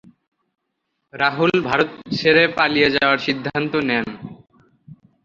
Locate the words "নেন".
3.89-4.05